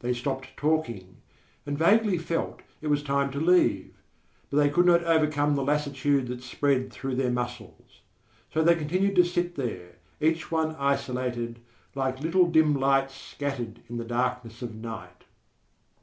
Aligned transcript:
They 0.00 0.12
stopped 0.12 0.54
talking, 0.58 1.16
and 1.64 1.78
vaguely 1.78 2.18
felt 2.18 2.60
it 2.82 2.88
was 2.88 3.02
time 3.02 3.30
to 3.32 3.40
leave; 3.40 3.94
but 4.50 4.58
they 4.58 4.68
could 4.68 4.84
not 4.84 5.02
overcome 5.04 5.54
the 5.54 5.64
lassitude 5.64 6.26
that 6.26 6.42
spread 6.42 6.92
through 6.92 7.14
their 7.14 7.30
muscles. 7.30 8.02
So 8.52 8.62
they 8.62 8.74
continued 8.74 9.16
to 9.16 9.24
sit 9.24 9.54
there, 9.56 9.96
each 10.20 10.50
one 10.50 10.76
isolated, 10.76 11.60
like 11.94 12.20
little 12.20 12.48
dim 12.50 12.74
lights 12.78 13.14
scattered 13.18 13.80
in 13.88 13.96
the 13.96 14.04
darkness 14.04 14.60
of 14.60 14.74
night. 14.74 15.24